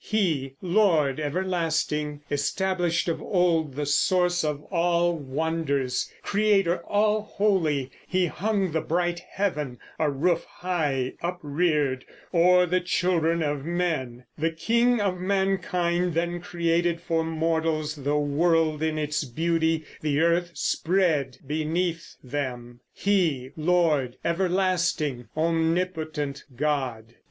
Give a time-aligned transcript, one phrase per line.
[0.03, 8.25] He, Lord everlasting, Established of old the source of all wonders: Creator all holy, He
[8.25, 12.03] hung the bright heaven, A roof high upreared,
[12.33, 18.81] o'er the children of men; The King of mankind then created for mortals The world
[18.81, 27.13] in its beauty, the earth spread beneath them, He, Lord everlasting, omnipotent God.